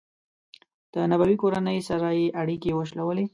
[0.93, 3.25] د نبوي کورنۍ سره یې اړیکې وشلولې.